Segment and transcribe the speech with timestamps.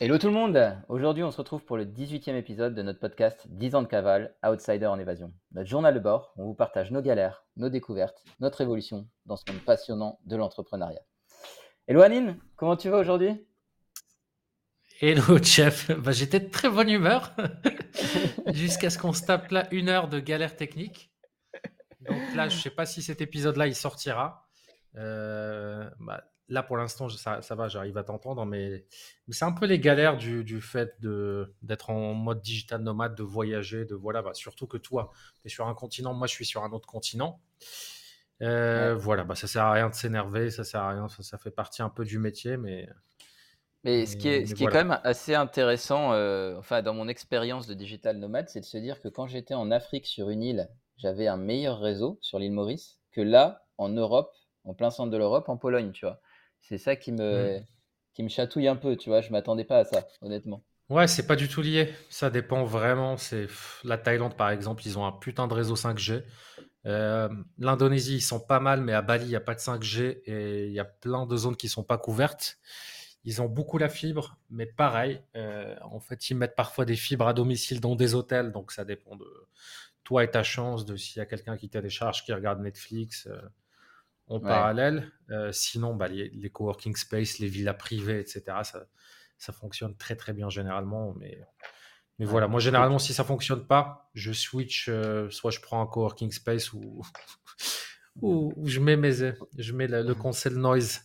[0.00, 3.46] Hello tout le monde Aujourd'hui on se retrouve pour le 18e épisode de notre podcast
[3.50, 5.32] 10 ans de cavale, Outsider en évasion.
[5.52, 9.44] Notre journal de bord, on vous partage nos galères, nos découvertes, notre évolution dans ce
[9.48, 11.02] monde passionnant de l'entrepreneuriat.
[11.86, 13.46] Hello Anine, comment tu vas aujourd'hui?
[15.00, 17.32] Hello chef, bah, j'étais de très bonne humeur
[18.52, 21.12] jusqu'à ce qu'on se tape là une heure de galère technique.
[22.00, 24.48] Donc là je sais pas si cet épisode là il sortira.
[24.96, 28.84] Euh, bah, là, pour l'instant, ça, va, j'arrive à t'entendre, mais,
[29.30, 30.94] c'est un peu les galères du, fait
[31.62, 35.10] d'être en mode digital nomade, de voyager, de voilà, bah, surtout que toi,
[35.40, 37.40] tu es sur un continent, moi, je suis sur un autre continent.
[38.42, 41.50] Euh, voilà, bah, ça sert à rien de s'énerver, ça sert à rien, ça, fait
[41.50, 42.88] partie un peu du métier, mais.
[43.84, 47.06] Mais ce qui est, ce qui est quand même assez intéressant, euh, enfin, dans mon
[47.06, 50.42] expérience de digital nomade, c'est de se dire que quand j'étais en Afrique sur une
[50.42, 55.10] île, j'avais un meilleur réseau sur l'île Maurice que là, en Europe, en plein centre
[55.10, 56.20] de l'Europe, en Pologne, tu vois.
[56.68, 57.64] C'est ça qui me, mmh.
[58.14, 59.20] qui me chatouille un peu, tu vois.
[59.20, 60.62] Je m'attendais pas à ça, honnêtement.
[60.90, 61.94] Ouais, c'est pas du tout lié.
[62.10, 63.16] Ça dépend vraiment.
[63.16, 63.46] C'est
[63.84, 66.22] la Thaïlande, par exemple, ils ont un putain de réseau 5G.
[66.86, 70.22] Euh, L'Indonésie, ils sont pas mal, mais à Bali, il n'y a pas de 5G
[70.26, 72.58] et il y a plein de zones qui sont pas couvertes.
[73.24, 77.26] Ils ont beaucoup la fibre, mais pareil, euh, en fait, ils mettent parfois des fibres
[77.26, 79.26] à domicile dans des hôtels, donc ça dépend de
[80.04, 83.26] toi et ta chance, de s'il y a quelqu'un qui télécharge, qui regarde Netflix.
[83.26, 83.40] Euh,
[84.28, 85.10] en parallèle.
[85.30, 88.86] Euh, sinon, bah, les, coworking space, les villas privées, etc., ça,
[89.38, 91.14] ça fonctionne très très bien généralement.
[91.18, 91.38] Mais,
[92.18, 95.86] mais voilà, moi généralement, si ça fonctionne pas, je switch, euh, soit je prends un
[95.86, 97.02] coworking space ou,
[98.22, 99.12] ou, je mets, mes,
[99.58, 101.02] je mets le, le cancel noise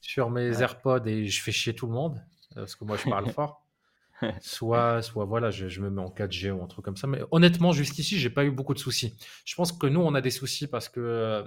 [0.00, 2.16] sur mes AirPods et je fais chier tout le monde,
[2.52, 3.66] euh, parce que moi je parle fort.
[4.42, 7.06] soit, soit voilà, je, je, me mets en 4G ou un truc comme ça.
[7.06, 9.16] Mais honnêtement, jusqu'ici, j'ai pas eu beaucoup de soucis.
[9.46, 11.42] Je pense que nous, on a des soucis parce que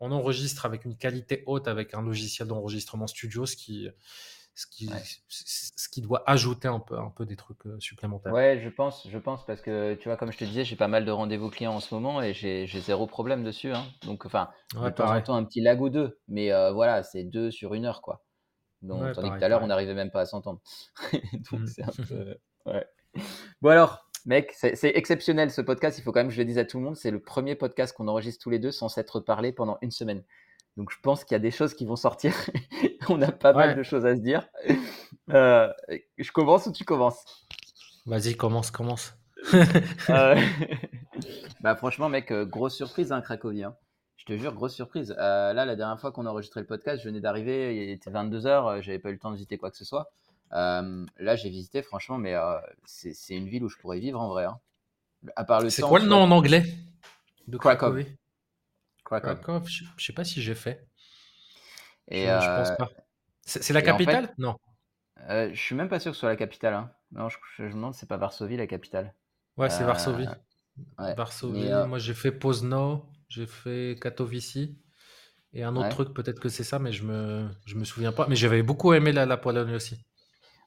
[0.00, 3.88] on enregistre avec une qualité haute avec un logiciel d'enregistrement studio, ce qui,
[4.58, 4.90] ce qui,
[5.28, 8.32] ce qui doit ajouter un peu, un peu des trucs euh, supplémentaires.
[8.32, 10.88] Ouais, je pense, je pense parce que tu vois, comme je te disais, j'ai pas
[10.88, 13.72] mal de rendez-vous clients en ce moment et j'ai zéro problème dessus.
[13.72, 13.84] Hein.
[14.02, 17.22] Donc, enfin, de temps en temps, un petit lag ou deux, mais euh, voilà, c'est
[17.22, 18.24] deux sur une heure, quoi.
[18.82, 20.60] Donc, tandis que tout à l'heure, on n'arrivait même pas à s'entendre.
[21.52, 21.66] Donc, mmh.
[21.66, 22.36] c'est un peu.
[22.66, 22.84] Ouais.
[23.62, 25.98] Bon, alors, Mec, c'est exceptionnel ce podcast.
[25.98, 26.96] Il faut quand même que je le dise à tout le monde.
[26.96, 30.22] C'est le premier podcast qu'on enregistre tous les deux sans s'être parlé pendant une semaine.
[30.76, 32.34] Donc je pense qu'il y a des choses qui vont sortir.
[33.08, 34.46] On a pas mal de choses à se dire.
[35.30, 35.72] Euh,
[36.18, 37.24] je commence ou tu commences?
[38.04, 39.14] Vas-y, commence, commence.
[40.10, 40.36] Euh,
[41.62, 43.64] bah franchement, mec, euh, grosse surprise, hein, Cracovie.
[43.64, 43.76] Hein.
[44.16, 45.14] Je te jure, grosse surprise.
[45.16, 48.82] là, la dernière fois qu'on a enregistré le podcast, je venais d'arriver, il était 22h,
[48.82, 50.10] j'avais pas eu le temps de visiter quoi que ce soit.
[50.52, 54.28] Euh, là, j'ai visité, franchement, mais euh, c'est une ville où je pourrais vivre en
[54.28, 54.44] vrai.
[54.44, 54.58] Hein.
[55.36, 56.64] À part le C'est quoi le nom en anglais?
[57.46, 57.96] De Krakow
[59.04, 59.62] Krakow.
[59.66, 60.86] Je sais pas si j'ai fait.
[62.08, 62.90] Et je, pense euh, pas.
[63.44, 64.34] C'est la capitale?
[64.38, 64.56] Non.
[65.28, 66.74] je suis même pas sûr que ce soit la capitale.
[66.74, 66.90] Hein.
[67.12, 69.14] Non, je, me demande, c'est pas Varsovie la capitale.
[69.56, 70.28] Ouais, c'est Varsovie.
[70.96, 71.70] Varsovie.
[71.86, 74.58] Moi, j'ai fait Pozno, j'ai fait Katowice.
[75.54, 78.26] Et un autre truc, peut-être que c'est ça, mais je me, je me souviens pas.
[78.28, 79.98] Mais j'avais beaucoup aimé la, la Pologne aussi.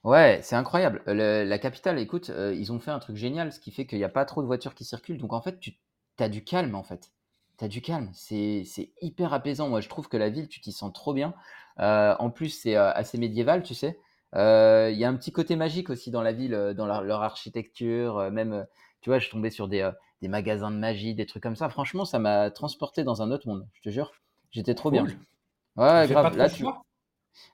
[0.04, 1.02] Ouais, c'est incroyable.
[1.06, 4.04] la capitale, écoute, euh, ils ont fait un truc génial, ce qui fait qu'il n'y
[4.04, 5.18] a pas trop de voitures qui circulent.
[5.18, 5.74] Donc en fait, tu
[6.18, 7.12] as du calme en fait.
[7.58, 8.10] Tu as du calme.
[8.12, 8.64] C'est
[9.00, 9.68] hyper apaisant.
[9.68, 11.34] Moi, je trouve que la ville, tu t'y sens trop bien.
[11.78, 13.98] Euh, en plus, c'est euh, assez médiéval, tu sais.
[14.34, 18.30] Il y a un petit côté magique aussi dans la ville, dans leur architecture.
[18.32, 18.66] même,
[19.02, 19.88] tu vois, je tombais sur des,
[20.20, 21.68] des magasins de magie, des trucs comme ça.
[21.68, 24.10] Franchement, ça m'a transporté dans un autre monde, je te jure.
[24.50, 25.06] J'étais trop bien.
[25.76, 26.36] Ouais, grave.
[26.36, 26.64] Là, tu...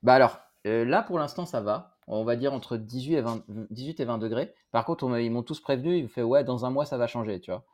[0.03, 4.01] Bah alors, là, pour l'instant, ça va on va dire entre 18 et 20, 18
[4.01, 4.55] et 20 degrés.
[4.71, 7.07] Par contre, ils m'ont tous prévenu, ils me fait ouais, dans un mois ça va
[7.07, 7.65] changer, tu vois.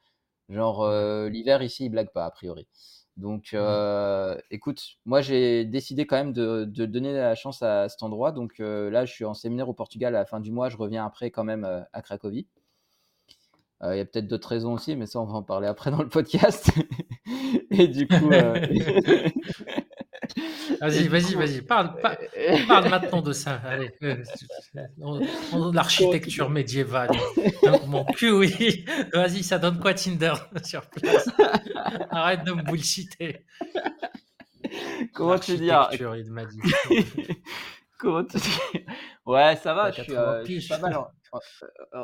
[0.49, 2.67] Genre euh, l'hiver ici, ils blaguent pas a priori.
[3.17, 8.33] Donc, euh, écoute, moi j'ai décidé quand même de, donner la chance à cet endroit.
[8.33, 10.69] Donc euh, là, je suis en séminaire au Portugal à la fin du mois.
[10.69, 12.47] Je reviens après quand même à Cracovie.
[13.83, 16.03] Il y a peut-être d'autres raisons aussi, mais ça, on va en parler après dans
[16.03, 16.71] le podcast.
[17.71, 18.31] et du coup,
[20.81, 21.63] Vas-y, vas-y, vas-y.
[21.63, 21.95] Parle,
[22.69, 23.61] parle, maintenant de ça.
[23.65, 23.91] Allez.
[25.73, 27.11] L'architecture médiévale.
[27.87, 28.85] Mon cul, oui.
[29.13, 30.35] Vas-y, ça donne quoi Tinder
[30.65, 31.29] sur place?
[32.11, 33.45] Arrête de me bullshiter.
[35.13, 36.61] Comment tu dis il m'a dit.
[37.99, 38.85] Comment tu dis
[39.25, 39.91] Ouais, ça va.
[39.91, 40.99] Je suis, euh, pas mal.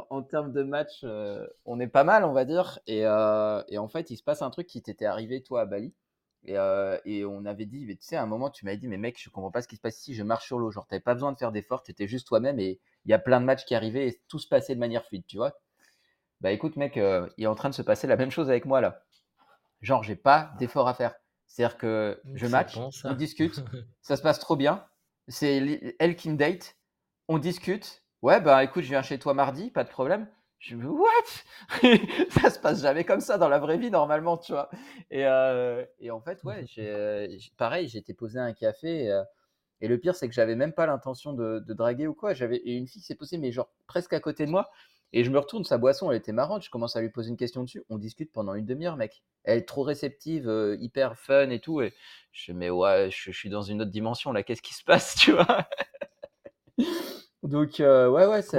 [0.08, 2.78] En, termes de match, euh, on est pas mal, on va dire.
[2.86, 5.66] Et, euh, et en fait, il se passe un truc qui t'était arrivé, toi, à
[5.66, 5.92] Bali?
[6.44, 9.28] Et, on avait dit, tu sais, à un moment, tu m'avais dit, mais mec, je
[9.30, 10.70] comprends pas ce qui se passe ici, je marche sur l'eau.
[10.70, 13.40] Genre, t'avais pas besoin de faire d'efforts, t'étais juste toi-même et il y a plein
[13.40, 15.52] de matchs qui arrivaient et tout se passait de manière fluide, tu vois?
[16.40, 18.80] Bah écoute, mec, il est en train de se passer la même chose avec moi
[18.80, 19.02] là.
[19.82, 21.14] Genre, j'ai pas d'efforts à faire.
[21.46, 23.62] C'est-à-dire que mmh, je match, on discute,
[24.02, 24.86] ça se passe trop bien.
[25.28, 26.76] C'est elle qui me date,
[27.28, 30.28] on discute Ouais, bah écoute, je viens chez toi mardi, pas de problème.
[30.60, 31.08] Je me what?
[32.30, 34.68] Ça se passe jamais comme ça dans la vraie vie normalement, tu vois.
[35.10, 37.26] Et, euh, et en fait, ouais, euh,
[37.56, 39.10] pareil, j'étais posé un café.
[39.10, 39.24] Euh,
[39.80, 42.34] et le pire, c'est que j'avais même pas l'intention de, draguer ou quoi.
[42.34, 44.68] J'avais une fille s'est posée, mais genre presque à côté de moi.
[45.14, 46.62] Et je me retourne, sa boisson, elle était marrante.
[46.62, 47.82] Je commence à lui poser une question dessus.
[47.88, 49.22] On discute pendant une demi-heure, mec.
[49.44, 51.80] Elle est trop réceptive, hyper fun et tout.
[51.80, 51.94] Et
[52.32, 54.42] je mais ouais, je, je, suis dans une autre dimension là.
[54.42, 55.66] Qu'est-ce qui se passe, tu vois?
[57.42, 58.58] Donc ouais, ouais, c'est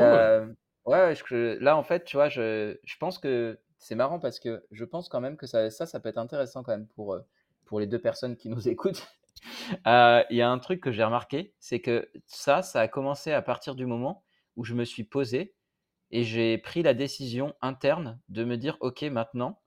[0.86, 1.14] Ouais,
[1.60, 5.10] là, en fait, tu vois, je, je pense que c'est marrant parce que je pense
[5.10, 7.18] quand même que ça, ça, peut être intéressant quand même pour,
[7.66, 9.08] pour les deux personnes qui nous écoutent.
[9.86, 13.42] Il y a un truc que j'ai remarqué, c'est que ça, ça a commencé à
[13.42, 14.24] partir du moment
[14.56, 15.56] où je me suis posé
[16.12, 19.62] et j'ai pris la décision interne de me dire, OK, maintenant,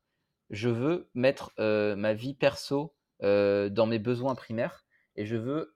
[0.51, 4.85] je veux mettre ma vie perso dans mes besoins primaires
[5.17, 5.75] et je veux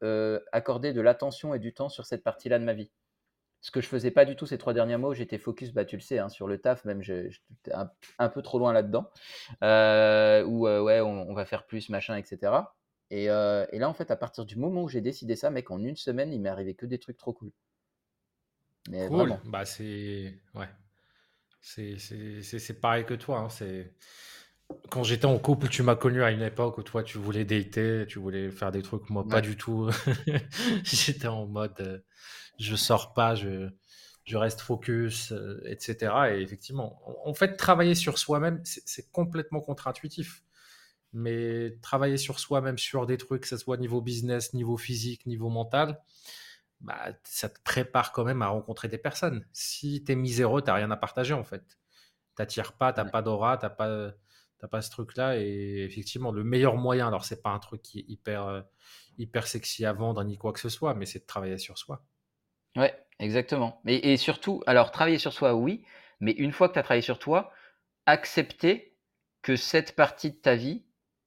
[0.52, 2.92] accorder de l'attention et du temps sur cette partie-là de ma vie
[3.60, 5.84] ce que je faisais pas du tout ces trois derniers mois où j'étais focus, bah,
[5.84, 9.10] tu le sais, hein, sur le taf, même j'étais un, un, peu trop loin là-dedans,
[9.62, 12.52] euh, où euh, ouais, on, va faire plus, machin, etc.
[13.10, 15.70] Et, euh, et, là, en fait, à partir du moment où j'ai décidé ça, mec,
[15.70, 17.50] en une semaine, il m'est arrivé que des trucs trop cool.
[18.90, 20.68] Mais cool, bah c'est ouais,
[21.60, 23.40] c'est pareil que toi.
[23.40, 23.48] Hein.
[23.50, 23.92] C'est
[24.88, 28.06] quand j'étais en couple, tu m'as connu à une époque où toi, tu voulais dater,
[28.08, 29.90] tu voulais faire des trucs, moi pas du tout.
[30.84, 32.02] j'étais en mode
[32.58, 33.70] je sors pas, je,
[34.28, 36.12] je reste focus, euh, etc.
[36.32, 40.42] Et effectivement, en, fait, travailler sur soi-même, c'est complètement contre-intuitif.
[41.14, 45.48] Mais travailler sur soi-même, sur des trucs, que ce soit niveau business, niveau physique, niveau
[45.48, 45.98] mental,
[46.80, 49.46] bah, ça te prépare quand même à rencontrer des personnes.
[49.52, 51.64] Si tu es miséreux, tu n'as rien à partager en fait.
[52.36, 54.12] Tu n'attires pas, tu n'as pas d'aura, tu n'as pas,
[54.70, 55.38] pas ce truc-là.
[55.38, 58.62] Et effectivement, le meilleur moyen, alors c'est pas un truc qui est hyper, euh,
[59.18, 62.04] hyper sexy à vendre ni quoi que ce soit, mais c'est de travailler sur soi.
[62.78, 63.80] Ouais, exactement.
[63.84, 65.84] Mais, et surtout, alors travailler sur soi, oui,
[66.20, 67.52] mais une fois que tu as travaillé sur toi,
[68.06, 68.96] accepter
[69.42, 70.84] que cette partie de ta vie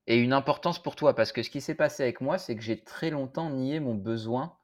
[0.07, 1.15] ait une importance pour toi.
[1.15, 3.95] Parce que ce qui s'est passé avec moi, c'est que j'ai très longtemps nié mon
[3.95, 4.57] besoin,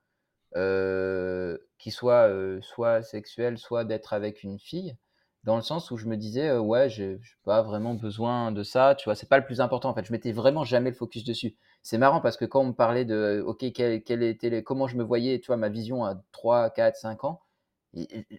[0.57, 4.98] euh, qui soit euh, soit sexuel, soit d'être avec une fille
[5.44, 8.95] dans le sens où je me disais euh, ouais j'ai pas vraiment besoin de ça
[8.95, 11.24] tu vois c'est pas le plus important en fait je mettais vraiment jamais le focus
[11.24, 11.56] dessus
[11.88, 14.88] c'est marrant parce que quand on me parlait de ok quel, quel était les, comment
[14.88, 17.42] je me voyais tu vois ma vision à 3 4 5 ans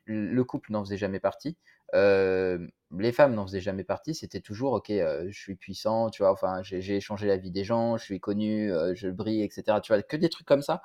[0.07, 1.57] le couple n'en faisait jamais partie
[1.95, 2.59] euh,
[2.99, 6.31] les femmes n'en faisaient jamais partie c'était toujours ok euh, je suis puissant tu vois
[6.31, 10.03] enfin j'ai changé la vie des gens je suis connu je brille etc tu vois
[10.03, 10.83] que des trucs comme ça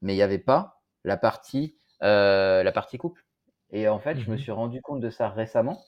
[0.00, 3.24] mais il n'y avait pas la partie la partie couple
[3.70, 5.84] et en fait, je me mmh suis rendu compte de ça récemment.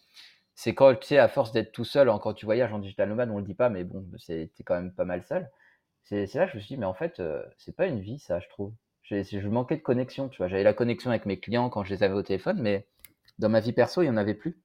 [0.55, 3.31] C'est quand, tu sais, à force d'être tout seul, quand tu voyages en digital nomade,
[3.31, 5.49] on le dit pas, mais bon, c'est quand même pas mal seul.
[6.05, 8.19] C'est là que je me suis dit, mais en fait, euh, c'est pas une vie,
[8.19, 8.73] ça, je trouve.
[9.05, 10.49] Je manquais de connexion, tu vois.
[10.49, 12.87] J'avais la connexion avec mes clients quand je les avais au téléphone, mais
[13.39, 14.61] dans ma vie perso, il n'y en avait plus.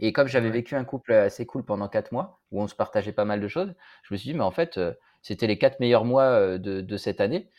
[0.00, 3.12] Et comme j'avais vécu un couple assez cool pendant quatre mois, où on se partageait
[3.12, 3.74] pas mal de choses,
[4.04, 6.80] je me suis dit, mais en fait, euh, c'était les quatre meilleurs mois euh, de,
[6.80, 7.50] de cette année.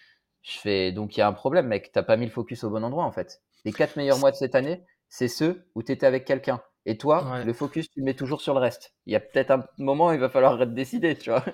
[0.43, 1.91] Je fais, donc il y a un problème, mec.
[1.91, 3.41] T'as pas mis le focus au bon endroit, en fait.
[3.65, 6.61] Les quatre meilleurs mois de cette année, c'est ceux où tu étais avec quelqu'un.
[6.85, 8.95] Et toi, le focus, tu le mets toujours sur le reste.
[9.05, 11.45] Il y a peut-être un moment où il va falloir décider, tu vois.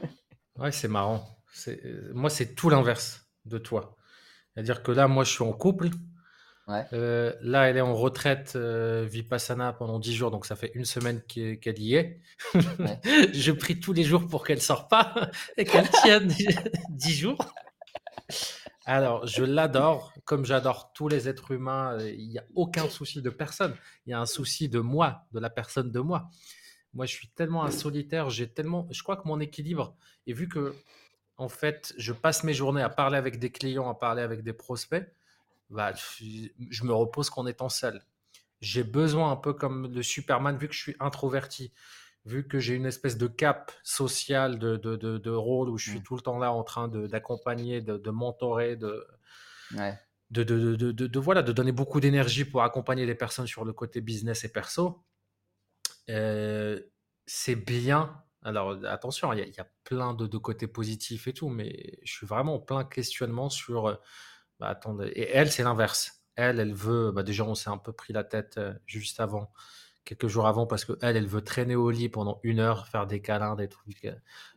[0.58, 1.26] Ouais, c'est marrant.
[1.68, 3.96] Euh, moi, c'est tout l'inverse de toi.
[4.54, 5.90] C'est-à-dire que là, moi, je suis en couple.
[6.94, 10.86] Euh, là, elle est en retraite euh, Vipassana pendant 10 jours, donc ça fait une
[10.86, 12.22] semaine qu'elle y est.
[13.34, 16.34] je prie tous les jours pour qu'elle ne sorte pas et qu'elle tienne
[16.90, 17.38] 10 jours.
[18.88, 23.30] Alors, je l'adore, comme j'adore tous les êtres humains, il n'y a aucun souci de
[23.30, 23.76] personne.
[24.06, 26.30] Il y a un souci de moi, de la personne de moi.
[26.96, 28.88] Moi, je suis tellement un solitaire, j'ai tellement.
[28.90, 29.96] Je crois que mon équilibre,
[30.28, 30.74] et vu que,
[31.38, 34.54] en fait, je passe mes journées à parler avec des clients, à parler avec des
[34.54, 35.06] prospects,
[35.70, 38.02] bah, je me repose qu'en étant seul.
[38.62, 41.74] J'ai besoin, un peu comme le Superman, vu que je suis introverti,
[42.26, 46.00] vu que j'ai une espèce de cap social de, de, de, rôle où je suis
[46.00, 46.04] mmh.
[46.04, 49.06] tout le temps là en train d'accompagner, de, de, mentorer, de,
[50.32, 54.46] de, de, voilà, de donner beaucoup d'énergie pour accompagner les personnes sur le côté business
[54.46, 55.04] et perso,
[56.10, 56.80] euh,
[57.26, 58.22] c'est bien.
[58.44, 62.56] Alors attention, il y, a plein de, côtés positifs et tout, mais je suis vraiment
[62.56, 64.00] en plein questionnement sur...
[64.60, 66.22] Bah, attendez, et elle, c'est l'inverse.
[66.36, 69.52] Elle, elle veut, bah, déjà on s'est un peu pris la tête juste avant
[70.06, 73.08] quelques jours avant parce que elle, elle veut traîner au lit pendant une heure, faire
[73.08, 74.08] des câlins, des trucs.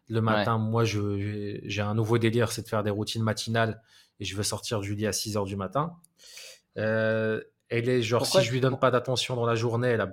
[0.09, 3.83] Le matin, moi, je, j'ai un nouveau délire, c'est de faire des routines matinales
[4.21, 5.97] et je veux sortir du lit à 6 heures du matin.
[6.77, 10.11] Euh, elle est genre, si je lui donne pas d'attention dans la journée, elle a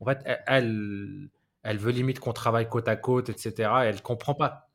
[0.00, 1.28] En fait, elle,
[1.62, 3.84] elle veut limite qu'on travaille côte à côte, etc.
[3.84, 4.68] Et elle comprend pas.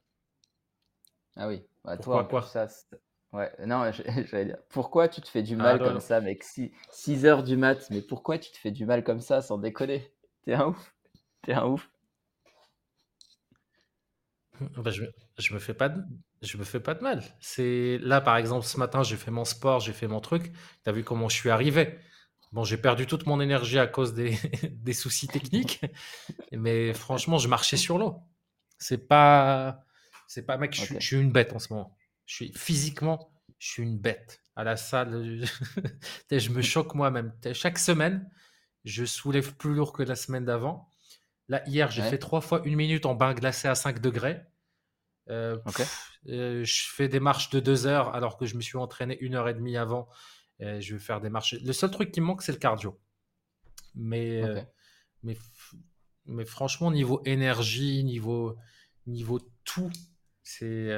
[1.35, 1.63] Ah oui.
[1.83, 2.43] Bah, toi, quoi?
[2.43, 2.67] ça,
[3.33, 3.91] Ouais, non,
[4.31, 6.43] j'allais dire, pourquoi tu te fais du mal ah, comme ça, mec?
[6.43, 10.13] 6, heures du mat, mais pourquoi tu te fais du mal comme ça, sans déconner?
[10.45, 10.93] T'es un ouf.
[11.41, 11.89] T'es un ouf.
[14.77, 15.03] Bah, je,
[15.39, 16.03] je me fais pas de,
[16.43, 17.23] je me fais pas de mal.
[17.39, 20.51] C'est là, par exemple, ce matin, j'ai fait mon sport, j'ai fait mon truc.
[20.83, 21.97] Tu as vu comment je suis arrivé?
[22.53, 24.37] Bon, j'ai perdu toute mon énergie à cause des,
[24.71, 25.81] des soucis techniques,
[26.51, 28.21] mais franchement, je marchais sur l'eau.
[28.77, 29.83] C'est pas,
[30.27, 31.97] c'est pas, mec, je, suis une bête en ce moment.
[32.27, 34.39] Je suis physiquement, je suis une bête.
[34.55, 35.43] À la salle,
[36.31, 37.33] je me choque moi-même.
[37.53, 38.29] Chaque semaine,
[38.85, 40.91] je soulève plus lourd que la semaine d'avant.
[41.49, 44.41] Là, hier, j'ai fait trois fois une minute en bain glacé à 5 degrés.
[45.29, 45.57] Euh,
[46.27, 49.33] euh, je fais des marches de deux heures alors que je me suis entraîné une
[49.33, 50.07] heure et demie avant.
[50.79, 51.53] Je vais faire des marches.
[51.53, 52.99] Le seul truc qui me manque, c'est le cardio.
[53.95, 54.61] Mais, euh,
[55.21, 55.37] mais,
[56.25, 58.55] mais franchement, niveau énergie, niveau,
[59.05, 59.91] niveau tout,
[60.43, 60.89] c'est,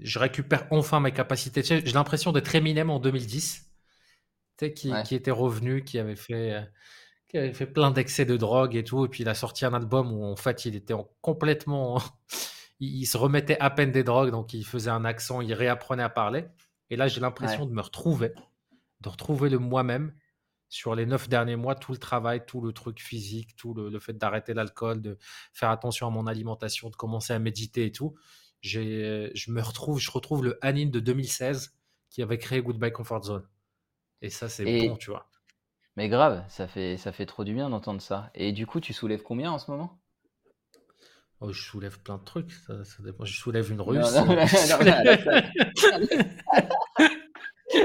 [0.00, 1.62] je récupère enfin mes capacités.
[1.62, 3.70] J'ai l'impression d'être Eminem en 2010,
[4.74, 6.66] qui, qui était revenu, qui avait fait
[7.28, 9.74] qui avait fait plein d'excès de drogue et tout, et puis il a sorti un
[9.74, 12.00] album où en fait il était en complètement
[12.80, 16.08] il, se remettait à peine des drogues, donc il faisait un accent, il réapprenait à
[16.08, 16.46] parler.
[16.90, 18.32] Et là, j'ai l'impression de me retrouver,
[19.00, 20.14] de retrouver le moi-même
[20.68, 24.14] sur les neuf derniers mois, tout le travail, tout le truc physique, tout le, fait
[24.14, 25.18] d'arrêter l'alcool, de
[25.52, 28.14] faire attention à mon alimentation, de commencer à méditer et tout.
[28.62, 31.76] Je me retrouve, je retrouve le Anine de 2016
[32.10, 33.46] qui avait créé Goodbye Comfort Zone.
[34.22, 35.28] Et ça, c'est bon, tu vois.
[35.96, 38.30] Mais grave, ça fait, ça fait trop du bien d'entendre ça.
[38.34, 40.00] Et du coup, tu soulèves combien en ce moment
[41.40, 43.26] Oh, je soulève plein de trucs, ça, dépend.
[43.26, 44.06] Je soulève une russe.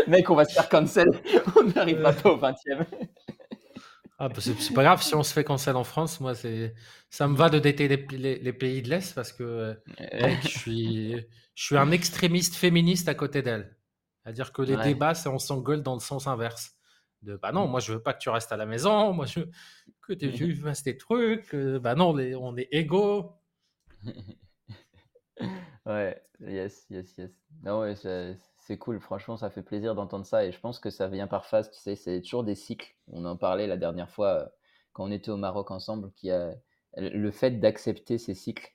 [0.07, 1.09] Mec, on va se faire cancel.
[1.55, 2.85] On n'arrive pas au 20e.
[4.19, 6.19] Ah, bah, c'est pas grave si on se fait cancel en France.
[6.19, 6.75] Moi, c'est
[7.09, 11.15] ça me va de dater les, les, pays de l'Est parce que je, suis,
[11.55, 13.75] je suis un extrémiste féministe à côté d'elle.
[14.23, 16.75] C'est-à-dire que les débats, c'est on s'engueule dans le sens inverse.
[17.23, 19.39] De bah non, moi je veux pas que tu restes à la maison, moi je
[19.41, 19.51] veux
[20.01, 21.55] que tu fasses tes trucs.
[21.55, 23.33] bah non, on est égaux.
[25.85, 27.31] Ouais, yes, yes, yes.
[27.63, 27.95] Non, ouais,
[28.71, 29.01] c'est cool.
[29.01, 30.45] Franchement, ça fait plaisir d'entendre ça.
[30.45, 31.69] Et je pense que ça vient par phase.
[31.71, 32.95] Tu sais, c'est toujours des cycles.
[33.11, 34.45] On en parlait la dernière fois euh,
[34.93, 36.53] quand on était au Maroc ensemble, qui a
[36.95, 38.73] le fait d'accepter ces cycles.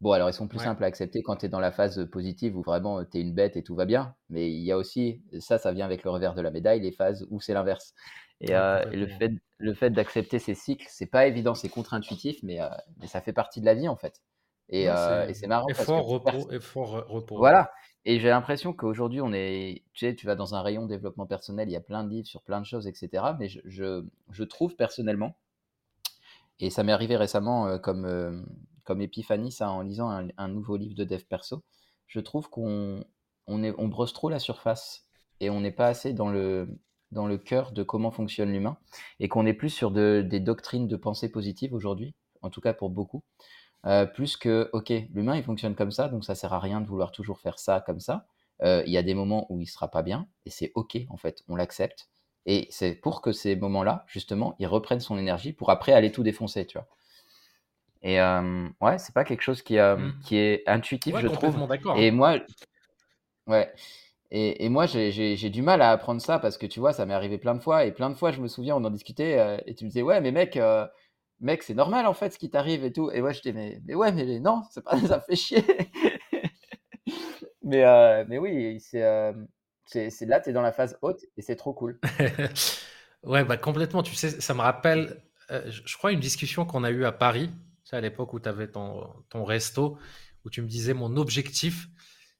[0.00, 2.56] Bon, alors ils sont plus simples à accepter quand tu es dans la phase positive
[2.56, 4.14] où vraiment tu es une bête et tout va bien.
[4.30, 6.92] Mais il y a aussi, ça, ça vient avec le revers de la médaille, les
[6.92, 7.94] phases où c'est l'inverse.
[8.40, 12.60] Et, euh, le fait, le fait d'accepter ces cycles, c'est pas évident, c'est contre-intuitif, mais,
[12.60, 14.20] euh, mais ça fait partie de la vie en fait.
[14.70, 15.68] Et, euh, c'est marrant.
[15.68, 17.36] Effort, repos, effort, repos.
[17.36, 17.70] Voilà.
[18.06, 19.82] Et j'ai l'impression qu'aujourd'hui, on est.
[19.94, 22.26] Tu sais, tu vas dans un rayon développement personnel, il y a plein de livres
[22.26, 23.24] sur plein de choses, etc.
[23.38, 25.36] Mais je, trouve personnellement,
[26.60, 28.42] et ça m'est arrivé récemment euh, comme, euh,
[28.84, 31.64] comme épiphanie, ça, en lisant un, nouveau livre de dev perso,
[32.06, 33.04] je trouve qu'on
[33.46, 35.08] on est, brosse trop la surface
[35.40, 36.78] et on n'est pas assez dans le,
[37.10, 38.76] dans le cœur de comment fonctionne l'humain
[39.18, 42.74] et qu'on est plus sur de, des doctrines de pensée positive aujourd'hui, en tout cas
[42.74, 43.24] pour beaucoup.
[43.86, 46.86] Euh, plus que, ok, l'humain il fonctionne comme ça, donc ça sert à rien de
[46.86, 48.26] vouloir toujours faire ça comme ça.
[48.62, 51.16] Euh, il y a des moments où il sera pas bien, et c'est ok en
[51.16, 52.08] fait, on l'accepte.
[52.46, 56.22] Et c'est pour que ces moments-là, justement, ils reprennent son énergie pour après aller tout
[56.22, 56.86] défoncer, tu vois.
[58.02, 60.20] Et euh, ouais, c'est pas quelque chose qui, mmh.
[60.22, 61.56] qui est intuitif, je trouve.
[61.96, 62.38] Et moi,
[63.46, 63.72] ouais.
[64.30, 67.14] Et, et moi, j'ai du mal à apprendre ça parce que tu vois, ça m'est
[67.14, 67.86] arrivé plein de fois.
[67.86, 70.20] Et plein de fois, je me souviens, on en discutait et tu me disais, ouais,
[70.20, 70.58] mais mec,
[71.40, 73.10] mec, c'est normal en fait ce qui t'arrive et tout.
[73.10, 75.64] Et moi, je dis, mais, mais ouais, mais non, pas, ça fait chier.
[77.62, 79.32] mais, euh, mais oui, euh,
[79.86, 81.98] c'est c'est là, tu es dans la phase haute et c'est trop cool.
[83.22, 84.02] ouais, bah complètement.
[84.02, 87.50] Tu sais, ça me rappelle, euh, je crois, une discussion qu'on a eue à Paris,
[87.92, 89.98] à l'époque où tu avais ton, ton resto,
[90.44, 91.88] où tu me disais, mon objectif,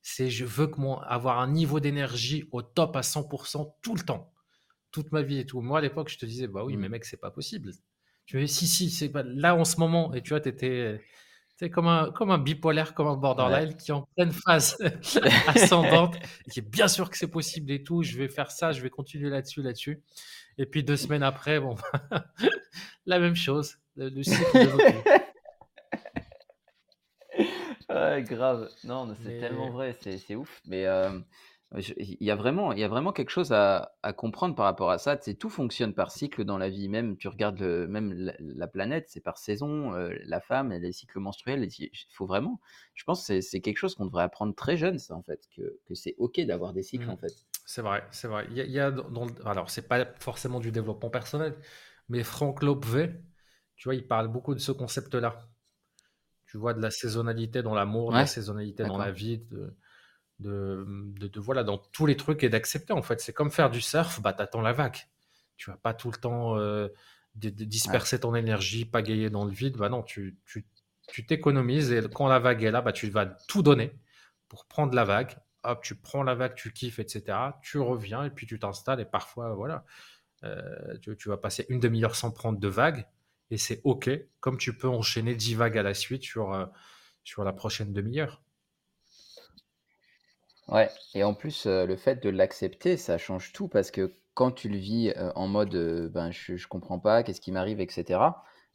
[0.02, 4.02] c'est je veux que mon, avoir un niveau d'énergie au top à 100% tout le
[4.02, 4.32] temps,
[4.90, 5.60] toute ma vie et tout.
[5.60, 6.92] Moi, à l'époque, je te disais, bah oui, mais mmh.
[6.92, 7.70] mec, c'est pas possible.
[8.26, 10.14] Tu veux, si, si, c'est là en ce moment.
[10.14, 11.00] Et tu vois, tu étais,
[11.70, 14.76] comme un, comme un bipolaire, comme un borderline qui est en pleine phase
[15.46, 16.16] ascendante,
[16.50, 18.02] qui est bien sûr que c'est possible et tout.
[18.02, 20.02] Je vais faire ça, je vais continuer là-dessus, là-dessus.
[20.58, 21.76] Et puis deux semaines après, bon,
[23.06, 23.76] la même chose.
[23.96, 24.70] Le, cycle de
[27.88, 28.68] ouais, grave.
[28.82, 30.60] Non, c'est tellement vrai, c'est ouf.
[30.64, 31.18] Mais euh,
[31.76, 34.98] il y a vraiment, il y a vraiment quelque chose à, comprendre par rapport à
[34.98, 35.18] ça.
[35.20, 36.88] C'est tout fonctionne par cycle dans la vie.
[36.88, 39.94] Même tu regardes même la, planète, c'est par saison.
[39.94, 41.66] Euh, la femme, elle les cycles menstruels.
[41.78, 42.60] Il faut vraiment.
[42.94, 45.94] Je pense que c'est quelque chose qu'on devrait apprendre très jeune, ça en fait, que,
[45.94, 47.18] c'est ok d'avoir des cycles en mmh.
[47.18, 47.32] fait.
[47.66, 48.46] C'est vrai, c'est vrai.
[48.50, 48.94] Il y a,
[49.44, 51.56] alors c'est pas forcément du développement personnel,
[52.08, 53.20] mais Franck Lopvet,
[53.76, 55.40] tu vois, il parle beaucoup de ce concept-là.
[56.46, 59.38] Tu vois, de la saisonnalité dans l'amour, de la saisonnalité dans la vie.
[59.38, 59.74] De
[60.40, 62.92] de, de, voilà, dans tous les trucs et d'accepter.
[62.92, 64.96] En fait, c'est comme faire du surf, bah, t'attends la vague.
[65.56, 66.88] Tu vas pas tout le temps euh,
[67.34, 69.76] disperser ton énergie, pagayer dans le vide.
[69.76, 70.66] Bah non, tu, tu,
[71.08, 73.92] tu t'économises et quand la vague est là, bah, tu vas tout donner
[74.48, 75.36] pour prendre la vague.
[75.62, 77.38] Hop, tu prends la vague, tu kiffes, etc.
[77.62, 79.84] Tu reviens et puis tu t'installes et parfois, voilà,
[80.44, 83.06] euh, tu, tu, vas passer une demi-heure sans prendre de vague
[83.50, 84.10] et c'est OK,
[84.40, 86.66] comme tu peux enchaîner 10 vagues à la suite sur, euh,
[87.22, 88.42] sur la prochaine demi-heure.
[90.68, 94.50] Ouais, et en plus, euh, le fait de l'accepter, ça change tout parce que quand
[94.50, 95.76] tu le vis euh, en mode
[96.12, 98.20] ben, je, je comprends pas, qu'est-ce qui m'arrive, etc.,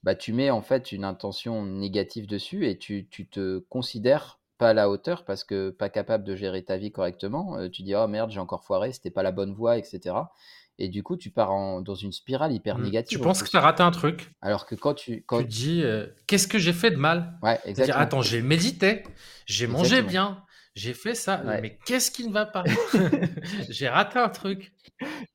[0.03, 4.69] bah, tu mets en fait une intention négative dessus et tu, tu te considères pas
[4.69, 7.69] à la hauteur parce que pas capable de gérer ta vie correctement.
[7.69, 10.15] tu dis oh merde, j'ai encore foiré, c'était pas la bonne voie, etc.
[10.81, 12.83] Et du coup, tu pars en, dans une spirale hyper mmh.
[12.83, 13.17] négative.
[13.17, 14.31] Tu penses que tu as raté un truc?
[14.41, 15.25] Alors que quand tu.
[15.27, 15.39] Quand...
[15.39, 17.37] Tu dis, euh, qu'est-ce que j'ai fait de mal?
[17.43, 17.97] Ouais, exactement.
[17.97, 19.03] Dire, attends, j'ai médité,
[19.45, 20.41] j'ai mangé bien,
[20.75, 22.63] j'ai fait ça, mais qu'est-ce qui ne va pas
[23.69, 24.73] J'ai raté un truc.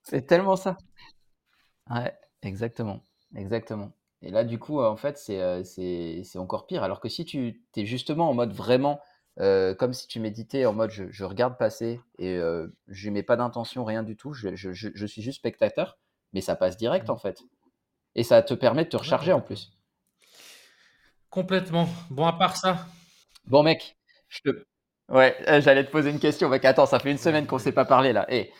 [0.02, 0.78] C'est tellement ça.
[1.90, 3.02] Ouais, exactement.
[3.34, 3.92] Exactement.
[4.22, 6.82] Et là, du coup, en fait, euh, c'est encore pire.
[6.82, 9.00] Alors que si tu es justement en mode vraiment
[9.40, 13.36] euh, comme si tu méditais en mode je, regarde passer et euh, je mets pas
[13.36, 14.72] d'intention, rien du tout, je,
[15.06, 15.98] suis juste spectateur,
[16.32, 17.42] mais ça passe direct en fait.
[18.14, 19.72] Et ça te permet de te recharger en plus.
[21.30, 21.88] Complètement.
[22.10, 22.86] Bon, à part ça.
[23.46, 23.98] Bon, mec,
[24.28, 24.66] je te.
[25.08, 26.64] Ouais, euh, j'allais te poser une question, mec.
[26.64, 28.26] Attends, ça fait une semaine qu'on ne s'est pas parlé là.
[28.28, 28.52] Et eh,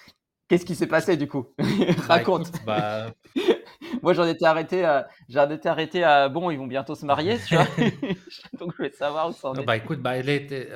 [0.49, 1.55] qu'est-ce qui s'est passé du coup?
[2.09, 2.53] Bah, Raconte.
[2.67, 3.07] bah,
[4.03, 7.39] moi, j'en étais arrêté à, j'en étais arrêté à bon, ils vont bientôt se marier,
[7.47, 7.67] tu vois.
[8.59, 9.65] donc, je voulais savoir où ça en est.
[9.65, 10.71] Bah, écoute, bah, elle était,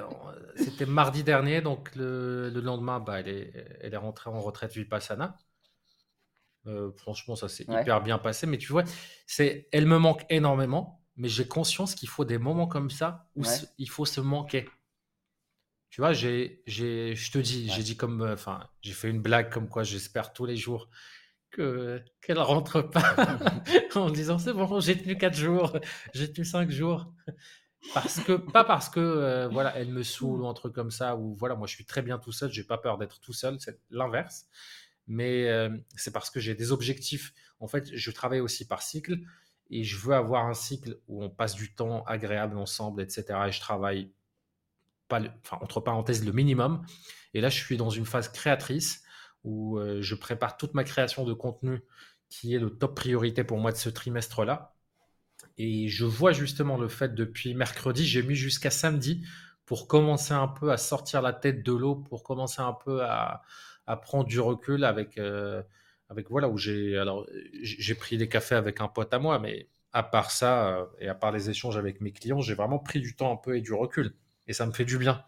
[0.57, 4.73] c'était mardi dernier, donc le, le, lendemain, bah, elle est, elle est rentrée en retraite
[4.73, 5.37] Vipassana.
[6.67, 8.47] Euh, franchement, ça s'est hyper bien passé.
[8.47, 8.85] Mais tu vois,
[9.27, 13.43] c'est, elle me manque énormément, mais j'ai conscience qu'il faut des moments comme ça où
[13.79, 14.69] il faut se manquer.
[15.91, 19.23] Tu vois, j'ai, j'ai, je te dis, j'ai dit comme, euh, enfin, j'ai fait une
[19.23, 20.91] blague comme quoi j'espère tous les jours
[21.51, 23.17] que qu'elle rentre pas
[23.95, 25.79] en disant c'est bon, j'ai tenu 4 jours,
[26.15, 27.13] j'ai tenu 5 jours.
[27.95, 31.17] Parce que, pas parce que euh, voilà, elle me saoule ou un truc comme ça,
[31.17, 33.59] ou voilà, moi je suis très bien tout seul, j'ai pas peur d'être tout seul,
[33.61, 34.47] c'est l'inverse.
[35.07, 37.33] Mais euh, c'est parce que j'ai des objectifs.
[37.61, 39.19] En fait, je travaille aussi par cycle
[39.71, 43.25] et je veux avoir un cycle où on passe du temps agréable ensemble, etc.
[43.49, 44.13] Et je travaille,
[45.51, 46.85] entre parenthèses, le minimum.
[47.35, 49.03] Et là, je suis dans une phase créatrice
[49.45, 51.83] où euh, je prépare toute ma création de contenu
[52.29, 54.75] qui est le top priorité pour moi de ce trimestre-là.
[55.57, 59.25] Et je vois justement le fait depuis mercredi, j'ai mis jusqu'à samedi
[59.67, 63.43] pour commencer un peu à sortir la tête de l'eau, pour commencer un peu à,
[64.03, 65.63] prendre du recul avec, euh,
[66.11, 67.27] avec voilà, où j'ai alors
[67.63, 71.09] j'ai pris des cafés avec un pote à moi, mais à part ça euh, et
[71.09, 73.61] à part les échanges avec mes clients, j'ai vraiment pris du temps un peu et
[73.61, 74.15] du recul.
[74.49, 75.25] Et ça me fait du bien.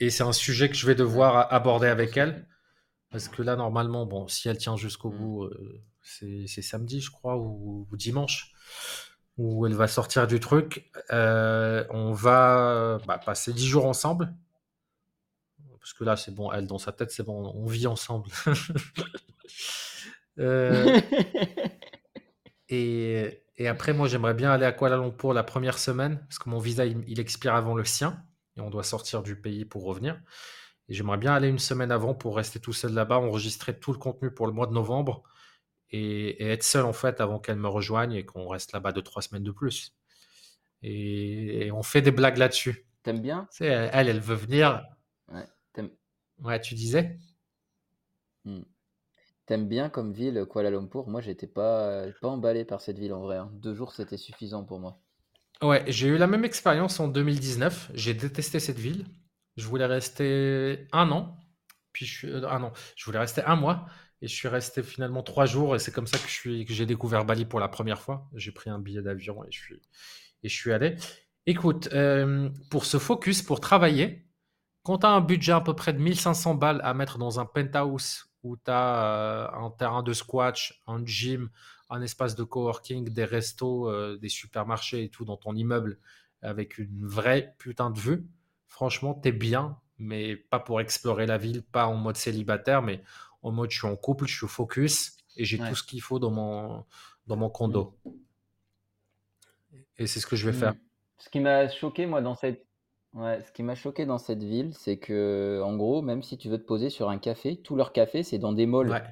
[0.00, 2.46] Et c'est un sujet que je vais devoir aborder avec elle.
[3.10, 5.16] Parce que là, normalement, bon, si elle tient jusqu'au mm.
[5.16, 8.52] bout, euh, c'est samedi, je crois, ou, dimanche,
[9.38, 10.90] où elle va sortir du truc.
[11.12, 14.34] Euh, on va bah, passer dix jours ensemble.
[15.78, 18.28] Parce que là, c'est bon, elle, dans sa tête, c'est bon, on vit ensemble.
[20.38, 20.98] Euh,
[22.70, 26.58] et, après, moi, j'aimerais bien aller à Kuala Lumpur la première semaine, parce que mon
[26.58, 28.24] visa, il expire avant le sien
[28.56, 30.20] et on doit sortir du pays pour revenir.
[30.88, 33.98] Et j'aimerais bien aller une semaine avant pour rester tout seul là-bas, enregistrer tout le
[33.98, 35.22] contenu pour le mois de novembre
[35.90, 39.22] et, être seul en fait avant qu'elle me rejoigne et qu'on reste là-bas deux, trois
[39.22, 39.94] semaines de plus.
[40.82, 42.86] Et, on fait des blagues là-dessus.
[43.02, 43.48] T'aimes bien?
[43.60, 44.84] Elle, elle veut venir.
[45.28, 45.46] Ouais,
[46.40, 47.18] ouais tu disais?
[48.44, 48.62] Hmm.
[49.46, 51.08] T'aimes bien comme ville Kuala Lumpur?
[51.08, 53.38] Moi, j'étais pas, pas emballé par cette ville en vrai.
[53.38, 53.50] Hein.
[53.54, 54.98] Deux jours, c'était suffisant pour moi.
[55.62, 57.92] Ouais, j'ai eu la même expérience en 2019.
[57.94, 59.06] J'ai détesté cette ville.
[59.56, 61.36] Je voulais rester un an,
[61.92, 62.72] puis je suis, euh, un.
[62.96, 63.86] Je voulais rester un mois
[64.22, 67.24] et je suis resté finalement trois jours et c'est comme ça que suis, j'ai découvert
[67.24, 68.28] Bali pour la première fois.
[68.34, 69.82] J'ai pris un billet d'avion et je suis,
[70.42, 70.96] et je suis allé.
[71.46, 74.26] Écoute, euh, pour se focus, pour travailler,
[74.84, 77.46] quand tu as un budget à peu près de 1500 balles à mettre dans un
[77.46, 81.50] penthouse où tu as euh, un terrain de squash, un gym,
[81.90, 85.98] un espace de coworking, des restos, euh, des supermarchés et tout dans ton immeuble
[86.42, 88.26] avec une vraie putain de vue,
[88.66, 93.02] franchement, t'es bien, mais pas pour explorer la ville, pas en mode célibataire, mais
[93.42, 96.18] en mode je suis en couple, je suis focus et j'ai tout ce qu'il faut
[96.18, 96.84] dans mon,
[97.26, 97.96] dans mon condo.
[98.04, 98.10] Mm.
[99.98, 100.74] Et c'est ce que je vais faire.
[100.74, 100.78] Mm.
[101.18, 102.66] Ce qui m'a choqué, moi, dans cette.
[103.14, 106.48] Ouais, ce qui m'a choqué dans cette ville, c'est que, en gros, même si tu
[106.48, 109.02] veux te poser sur un café, tous leurs cafés, c'est dans des malls.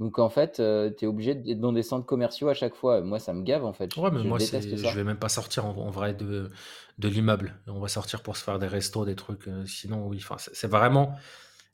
[0.00, 3.02] Donc en fait, tu es obligé d'être dans des centres commerciaux à chaque fois.
[3.02, 3.94] Moi, ça me gave en fait.
[3.96, 6.50] Ouais, mais moi, déteste je vais même pas sortir en, vrai de,
[6.98, 7.54] de l'immeuble.
[7.66, 9.48] On va sortir pour se faire des restos, des trucs.
[9.66, 11.14] sinon, oui, enfin, c'est vraiment.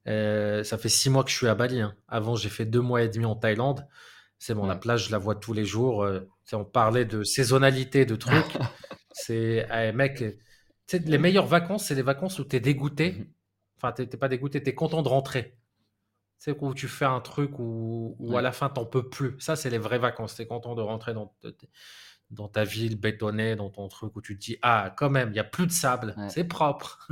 [0.05, 1.81] ça fait six mois que je suis à Bali.
[1.81, 1.95] Hein.
[2.09, 3.87] Avant, j'ai fait deux mois et demi en Thaïlande.
[4.39, 6.03] C'est bon, la plage, je la vois tous les jours.
[6.03, 6.21] Euh,
[6.53, 8.59] on parlait de saisonnalité, de trucs.
[9.13, 10.23] c'est, eh, mec,
[10.93, 13.13] les meilleures vacances, c'est les vacances où tu es dégoûté.
[13.13, 13.27] Mhm.
[13.77, 15.59] Enfin, tu n'es pas dégoûté, tu es content de rentrer.
[16.39, 19.37] C'est où tu fais un truc où, à la fin, t'en peux plus.
[19.41, 20.35] Ça, c'est les vraies vacances.
[20.35, 21.35] Tu es content de rentrer dans,
[22.31, 25.33] dans ta ville bétonnée, dans ton truc où tu te dis, ah, quand même, il
[25.33, 27.11] n'y a plus de sable, c'est propre.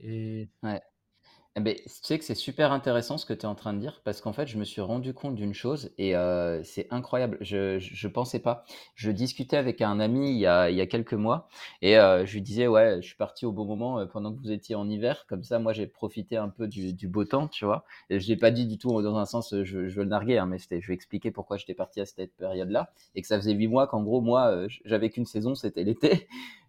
[0.00, 0.48] Et...
[0.62, 0.80] Ouais.
[1.54, 3.78] Eh ben, tu sais que c'est super intéressant ce que tu es en train de
[3.78, 6.14] dire parce qu'en fait, je me suis rendu compte d'une chose et
[6.64, 7.36] c'est incroyable.
[7.42, 8.64] Je, je, pensais pas.
[8.94, 11.48] Je discutais avec un ami il y a, il y a quelques mois
[11.82, 14.74] et je lui disais, ouais, je suis parti au bon moment pendant que vous étiez
[14.76, 15.26] en hiver.
[15.28, 17.84] Comme ça, moi, j'ai profité un peu du, du beau temps, tu vois.
[18.08, 20.46] Je l'ai pas dit du tout dans un sens, je, je veux le narguer, hein,
[20.46, 23.68] mais je vais expliquer pourquoi j'étais parti à cette période-là et que ça faisait huit
[23.68, 26.28] mois qu'en gros, moi, j'avais qu'une saison, c'était l'été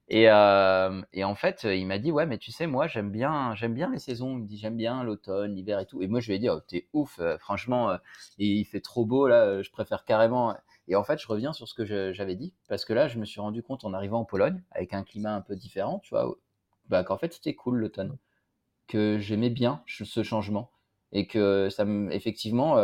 [0.09, 3.55] et, euh, et, en fait, il m'a dit ouais, mais tu sais, moi j'aime bien,
[3.55, 4.37] j'aime bien les saisons.
[4.37, 6.01] Il me dit j'aime bien l'automne, l'hiver et tout.
[6.01, 7.97] Et moi je lui ai dit oh t'es ouf, euh, franchement, euh,
[8.37, 10.55] il fait trop beau là, je préfère carrément.
[10.89, 13.25] Et en fait, je reviens sur ce que j'avais dit parce que là, je me
[13.25, 16.35] suis rendu compte en arrivant en Pologne avec un climat un peu différent, tu vois,
[16.89, 18.17] bah qu'en fait c'était cool l'automne,
[18.87, 20.71] que j'aimais bien ce changement
[21.13, 22.75] et que ça me, effectivement,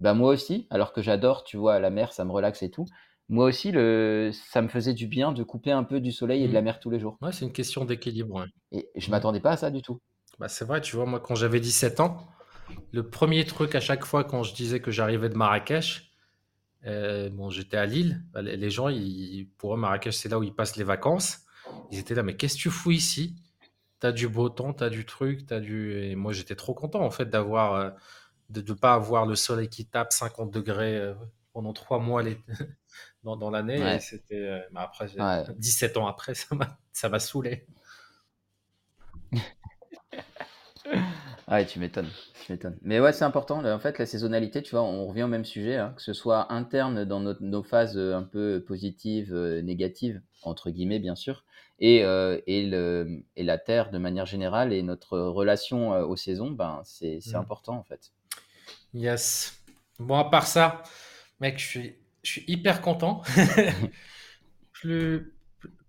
[0.00, 2.86] bah moi aussi, alors que j'adore, tu vois, la mer, ça me relaxe et tout
[3.28, 4.30] moi aussi, le...
[4.32, 6.64] ça me faisait du bien de couper un peu du soleil et de la mmh.
[6.64, 7.18] mer tous les jours.
[7.20, 8.46] Ouais, c'est une question d'équilibre.
[8.72, 10.00] Et je m'attendais pas à ça du tout.
[10.38, 12.28] Bah, c'est vrai, tu vois, moi, quand j'avais 17 ans,
[12.92, 16.12] le premier truc à chaque fois quand je disais que j'arrivais de Marrakech,
[16.86, 20.42] euh, bon, j'étais à Lille, bah, les gens, ils, pour eux, Marrakech, c'est là où
[20.42, 21.40] ils passent les vacances.
[21.90, 23.36] Ils étaient là, mais qu'est-ce que tu fous ici?
[24.00, 26.00] T'as du beau temps, t'as du truc, t'as du.
[26.02, 27.74] Et moi, j'étais trop content, en fait, d'avoir.
[27.74, 27.90] Euh,
[28.48, 31.14] de ne pas avoir le soleil qui tape 50 degrés euh,
[31.52, 32.38] pendant trois mois les...
[33.28, 33.98] dans, dans l'année.
[34.00, 35.08] C'était, euh, bah, après,
[35.56, 37.66] 17 ans après, ça m'a, ça m'a saoulé.
[41.48, 42.08] ouais, tu m'étonnes,
[42.44, 42.78] tu m'étonnes.
[42.82, 43.62] Mais ouais, c'est important.
[43.64, 46.52] En fait, la saisonnalité, tu vois, on revient au même sujet, hein, que ce soit
[46.52, 51.44] interne dans nos, nos phases euh, un peu positives, euh, négatives, entre guillemets, bien sûr,
[51.80, 56.80] et, et, le, et la Terre de manière générale et notre relation aux saisons, ben,
[56.82, 57.40] c'est, c'est mm.
[57.40, 58.10] important en fait.
[58.94, 59.62] Yes.
[60.00, 60.82] Bon, à part ça,
[61.38, 63.22] mec, je suis je suis hyper content.
[64.72, 65.34] plus,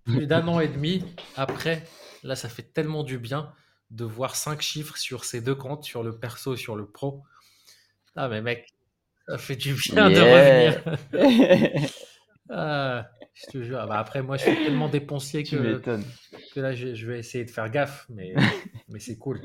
[0.04, 1.04] plus d'un an et demi
[1.36, 1.84] après,
[2.24, 3.54] là, ça fait tellement du bien
[3.92, 7.24] de voir cinq chiffres sur ces deux comptes, sur le perso et sur le pro.
[8.16, 8.74] Ah, mais mec,
[9.28, 11.90] ça fait du bien de revenir.
[12.50, 13.80] ah, je te jure.
[13.80, 17.52] Ah, bah, après, moi, je suis tellement dépensier que, que là, je, vais essayer de
[17.52, 18.34] faire gaffe, mais,
[18.90, 19.42] mais c'est cool.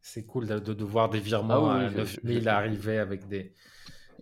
[0.00, 3.52] C'est cool de, de, voir des virements ah à 9000 arriver avec des,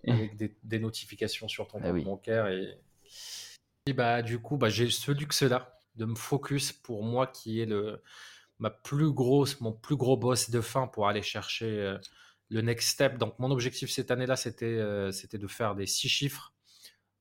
[0.07, 2.47] avec des, notifications sur ton ah compte bancaire.
[2.47, 7.65] Et, bah, du coup, bah, j'ai ce luxe-là de me focus pour moi qui est
[7.65, 8.01] le,
[8.59, 11.97] ma plus grosse, mon plus gros boss de fin pour aller chercher euh,
[12.49, 13.17] le next step.
[13.17, 16.53] Donc, mon objectif cette année-là, c'était euh, c'était de faire des six chiffres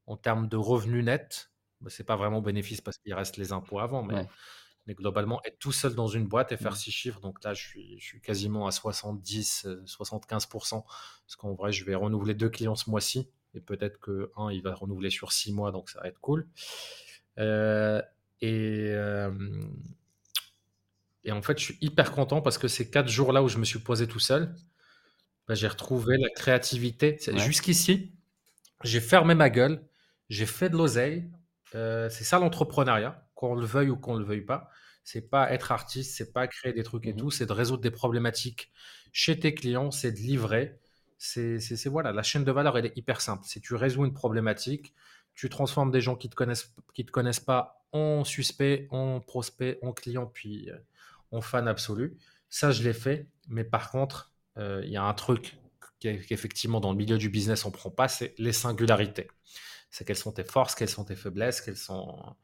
[0.06, 1.50] en termes de revenus nets.
[1.80, 4.26] Bah, c'est pas vraiment bénéfice parce qu'il reste les impôts avant, mais
[4.86, 6.76] mais globalement, être tout seul dans une boîte et faire mmh.
[6.76, 10.80] six chiffres, donc là, je suis, je suis quasiment à 70, 75%, euh,
[11.26, 14.62] parce qu'en vrai, je vais renouveler deux clients ce mois-ci, et peut-être que un, il
[14.62, 16.46] va renouveler sur six mois, donc ça va être cool.
[17.38, 18.02] Euh,
[18.40, 19.32] et, euh,
[21.24, 23.64] et en fait, je suis hyper content parce que ces quatre jours-là où je me
[23.64, 24.54] suis posé tout seul,
[25.48, 27.16] bah, j'ai retrouvé la créativité.
[27.36, 28.12] Jusqu'ici,
[28.82, 29.86] j'ai fermé ma gueule,
[30.28, 31.30] j'ai fait de l'oseille.
[31.72, 34.70] c'est ça l'entrepreneuriat qu'on le veuille ou qu'on le veuille pas.
[35.04, 37.82] C'est pas être artiste, c'est pas créer des trucs et mmh tout, c'est de résoudre
[37.82, 38.72] des problématiques
[39.12, 40.78] chez tes clients, c'est de livrer.
[41.18, 43.44] C'est voilà, la chaîne de valeur elle est hyper simple.
[43.46, 44.92] Si tu résous une problématique,
[45.34, 49.78] tu transformes des gens qui te connaissent qui te connaissent pas en suspect, en prospect,
[49.82, 50.78] en client, puis euh,
[51.30, 52.18] en fan absolu.
[52.50, 55.56] Ça, je l'ai fait, mais par contre, euh, il y a un truc
[56.00, 59.28] qu'effectivement dans le milieu du business on prend pas, c'est les singularités.
[59.90, 62.36] C'est quelles sont tes forces, quelles sont tes faiblesses, quelles sont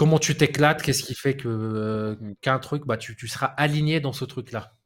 [0.00, 4.14] comment tu t'éclates, qu'est-ce qui fait que euh, qu'un truc, bah, tu, seras aligné dans
[4.14, 4.78] ce truc-là.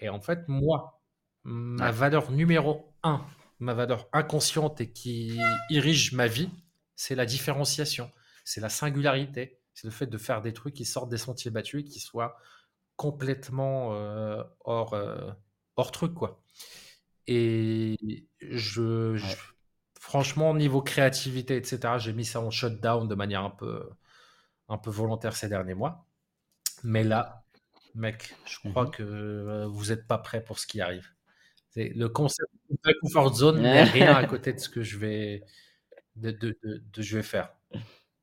[0.00, 1.00] Et en fait, moi,
[1.44, 3.24] ma valeur numéro un,
[3.60, 5.38] ma valeur inconsciente et qui
[5.70, 6.50] dirige ma vie,
[6.96, 8.10] c'est la différenciation,
[8.44, 11.82] c'est la singularité, c'est le fait de faire des trucs qui sortent des sentiers battus
[11.82, 12.36] et qui soient
[12.96, 15.30] complètement euh, hors, euh,
[15.76, 16.42] hors truc, quoi.
[17.28, 19.36] Et je, je,
[20.00, 23.88] franchement, niveau créativité, etc., j'ai mis ça en shutdown de manière un peu
[24.68, 26.06] un peu volontaire ces derniers mois.
[26.82, 27.44] Mais là,
[27.94, 31.08] mec, je crois mmh que euh, vous n'êtes pas prêt pour ce qui arrive.
[31.76, 35.42] Le concept, Good Comfort Zone, mais rien à côté de ce que je vais,
[36.14, 37.54] de, de, de, je vais faire.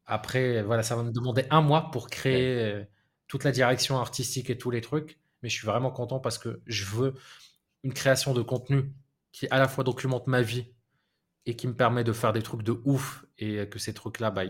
[0.05, 2.83] Après, voilà, ça va me demander un mois pour créer euh,
[3.27, 5.19] toute la direction artistique et tous les trucs.
[5.41, 7.13] Mais je suis vraiment content parce que je veux
[7.83, 8.91] une création de contenu
[9.31, 10.73] qui à la fois documente ma vie
[11.45, 14.45] et qui me permet de faire des trucs de ouf et que ces trucs-là, bah,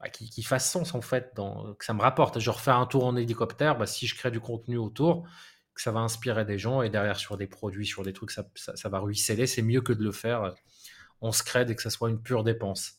[0.00, 2.38] bah, qui, fassent sens en fait, dans, que ça me rapporte.
[2.38, 5.26] Je refais un tour en hélicoptère, bah, si je crée du contenu autour,
[5.74, 8.44] que ça va inspirer des gens et derrière sur des produits, sur des trucs, ça,
[8.88, 9.46] va ruisseler.
[9.46, 10.50] C'est mieux que de le faire euh,
[11.20, 12.94] en scred et que ça soit une pure dépense.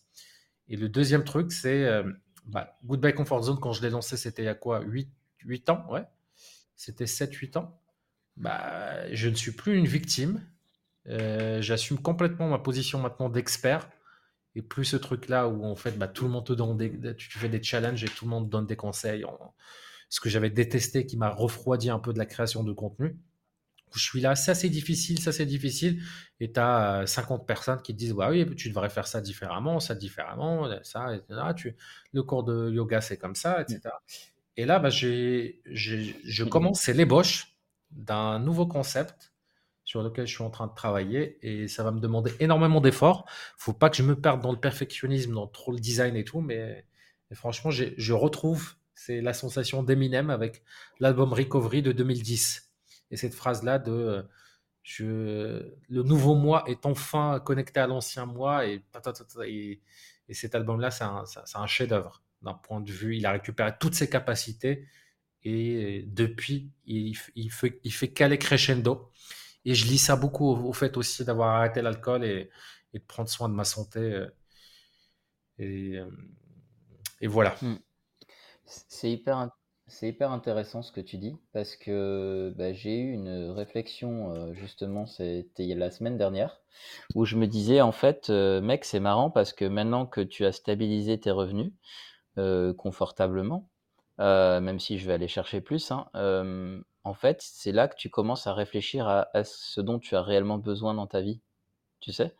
[0.67, 2.03] Et le deuxième truc, c'est euh,
[2.45, 5.09] bah, Goodbye Comfort Zone, quand je l'ai lancé, c'était il y a quoi 8,
[5.45, 5.85] 8 ans?
[5.89, 6.03] Ouais.
[6.75, 7.81] C'était 7-8 ans.
[8.37, 10.45] Bah, je ne suis plus une victime.
[11.07, 13.89] Euh, j'assume complètement ma position maintenant d'expert
[14.55, 17.37] et plus ce truc-là où en fait bah, tout le monde te donne des, tu
[17.37, 19.25] fais des challenges et tout le monde donne des conseils.
[20.09, 23.17] Ce que j'avais détesté qui m'a refroidi un peu de la création de contenu.
[23.95, 26.01] Je suis là, ça c'est difficile, ça c'est difficile.
[26.39, 29.79] Et tu as 50 personnes qui te disent bah oui, tu devrais faire ça différemment,
[29.79, 31.41] ça différemment, ça, etc.
[31.55, 31.75] Tu,
[32.13, 33.81] le cours de yoga c'est comme ça, etc.
[34.57, 37.55] Et là, bah, j'ai, je commence, c'est l'ébauche
[37.91, 39.31] d'un nouveau concept
[39.89, 43.25] sur lequel je suis en train de travailler et ça va me demander énormément d'efforts.
[43.57, 46.41] Faut pas que je me perde dans le perfectionnisme, dans trop le design et tout,
[46.41, 46.85] mais,
[47.33, 50.61] franchement, je retrouve, c'est la sensation d'Eminem avec
[50.99, 52.69] l'album Recovery de 2010.
[53.09, 54.27] Et cette phrase-là de
[54.83, 58.83] je, le nouveau moi est enfin connecté à l'ancien moi et,
[59.47, 59.81] et,
[60.27, 63.17] et cet album-là, c'est un, chef-d'œuvre d'un point de vue.
[63.17, 64.85] Il a récupéré toutes ses capacités
[65.41, 69.09] et depuis, il, fait, il fait qu'aller crescendo.
[69.69, 72.49] Et je lis ça beaucoup au, fait aussi d'avoir arrêté l'alcool et,
[72.95, 73.99] de prendre soin de ma santé.
[73.99, 74.27] Euh,
[75.59, 76.09] et, euh,
[77.21, 77.55] et voilà.
[77.61, 77.75] Hmm.
[78.65, 79.51] C'est hyper,
[79.85, 84.53] c'est hyper intéressant ce que tu dis parce que bah, j'ai eu une réflexion euh,
[84.55, 86.61] justement, c'était la semaine dernière,
[87.13, 90.51] où je me disais en fait, mec, c'est marrant parce que maintenant que tu as
[90.51, 91.73] stabilisé tes revenus
[92.77, 93.68] confortablement,
[94.19, 96.09] même si je vais aller chercher plus, hein,
[97.03, 100.57] en fait, c'est là que tu commences à réfléchir à, ce dont tu as réellement
[100.57, 101.41] besoin dans ta vie.
[102.01, 102.35] Tu sais?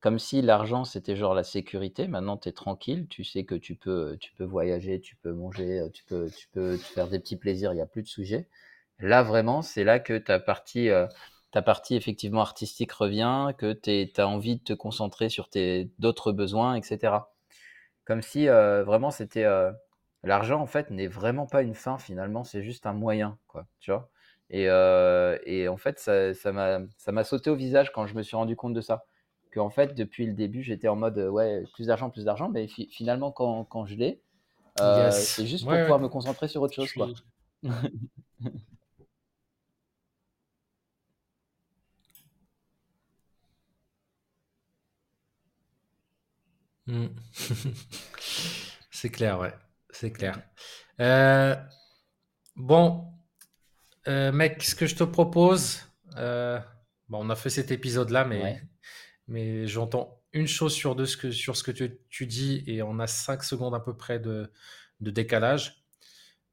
[0.00, 2.08] Comme si l'argent, c'était genre la sécurité.
[2.08, 3.06] Maintenant, tu es tranquille.
[3.08, 6.78] Tu sais que tu peux, tu peux voyager, tu peux manger, tu peux, tu peux
[6.78, 7.72] te faire des petits plaisirs.
[7.72, 8.48] Il n'y a plus de sujet.
[8.98, 10.88] Là, vraiment, c'est là que ta partie,
[11.52, 16.32] ta partie effectivement artistique revient, que tu as envie de te concentrer sur tes d'autres
[16.32, 17.30] besoins, etc.
[18.04, 19.46] Comme si vraiment c'était
[20.28, 23.90] L'argent, en fait, n'est vraiment pas une fin finalement, c'est juste un moyen, quoi, tu
[23.90, 24.10] vois?
[24.50, 24.64] Et
[25.46, 28.36] et en fait, ça ça m'a ça m'a sauté au visage quand je me suis
[28.36, 29.04] rendu compte de ça.
[29.52, 33.32] Qu'en fait, depuis le début, j'étais en mode, «Ouais, plus d'argent, plus d'argent», mais finalement
[33.32, 34.20] quand quand je l'ai,
[34.76, 37.08] c'est juste pour pouvoir me concentrer sur autre chose, quoi.
[46.86, 47.08] Mmh.
[48.90, 49.52] C'est clair, ouais.
[49.90, 50.40] C'est clair.
[51.00, 51.56] Euh,
[52.56, 53.12] bon,
[54.06, 55.80] euh, mec, ce que je te propose,
[56.16, 56.58] euh,
[57.08, 58.62] bon, on a fait cet épisode-là, mais,
[59.26, 62.82] mais j'entends une chose sur deux ce que, sur ce que tu, tu, dis et
[62.82, 64.52] on a cinq secondes à peu près de,
[65.00, 65.84] de décalage.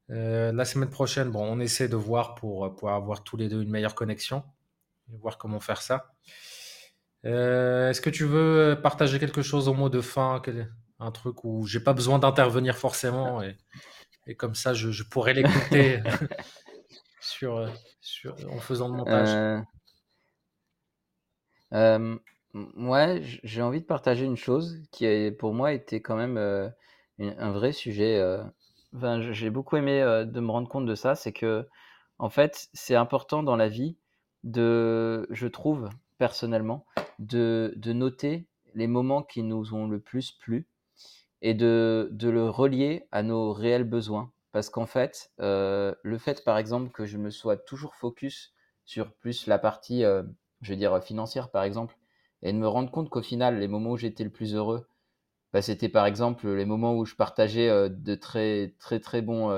[0.08, 3.70] la semaine prochaine, bon, on essaie de voir pour, pour avoir tous les deux une
[3.70, 4.44] meilleure connexion
[5.12, 6.14] et voir comment faire ça.
[7.22, 10.40] Est-ce que tu veux partager quelque chose au mot de fin
[10.98, 13.56] un truc où j'ai pas besoin d'intervenir forcément et,
[14.26, 16.00] et, comme ça je, pourrais l'écouter
[17.20, 17.68] sur,
[18.00, 19.64] sur, en faisant le montage.
[21.72, 22.16] Euh,
[22.76, 26.68] ouais, j'ai envie de partager une chose qui a, pour moi était quand même euh,
[27.18, 28.18] un vrai sujet.
[28.18, 28.42] Euh,
[28.94, 31.66] enfin, j'ai beaucoup aimé de me rendre compte de ça, c'est que
[32.18, 33.98] en fait c'est important dans la vie
[34.44, 36.86] de, je trouve personnellement,
[37.18, 40.66] de, de noter les moments qui nous ont le plus plu
[41.42, 44.32] et de, de, le relier à nos réels besoins.
[44.52, 49.12] Parce qu'en fait, euh, le fait, par exemple, que je me sois toujours focus sur
[49.14, 50.22] plus la partie, euh,
[50.62, 51.96] je veux dire, financière, par exemple,
[52.42, 54.86] et de me rendre compte qu'au final, les moments où j'étais le plus heureux,
[55.52, 59.50] bah, c'était par exemple les moments où je partageais euh, de très, très, très bons,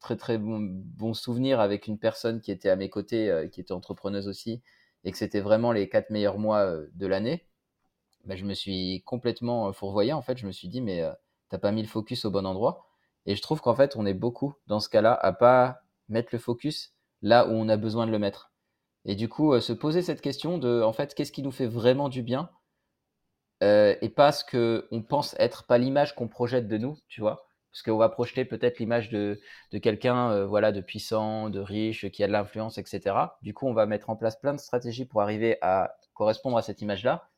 [0.00, 4.28] très, très bons souvenirs avec une personne qui était à mes côtés, qui était entrepreneuse
[4.28, 4.62] aussi,
[5.04, 7.46] et que c'était vraiment les quatre meilleurs mois de l'année.
[8.24, 10.12] Bah, je me suis complètement fourvoyé.
[10.12, 11.02] En fait, je me suis dit, mais
[11.48, 12.86] t'as pas mis le focus au bon endroit.
[13.26, 16.38] Et je trouve qu'en fait, on est beaucoup dans ce cas-là à pas mettre le
[16.38, 18.52] focus là où on a besoin de le mettre.
[19.04, 22.08] Et du coup, se poser cette question de, en fait, qu'est-ce qui nous fait vraiment
[22.08, 22.50] du bien
[23.60, 27.46] et pas ce que on pense être, pas l'image qu'on projette de nous, tu vois.
[27.70, 32.24] Parce qu'on va projeter peut-être l'image de, de quelqu'un voilà, de puissant, de riche, qui
[32.24, 33.36] a de l'influence, etc.
[33.40, 36.62] Du coup, on va mettre en place plein de stratégies pour arriver à correspondre à
[36.62, 37.30] cette image-là.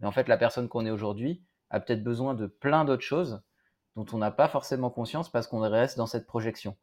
[0.00, 3.42] Mais en fait, la personne qu'on est aujourd'hui a peut-être besoin de plein d'autres choses
[3.96, 6.76] dont on n'a pas forcément conscience parce qu'on reste dans cette projection.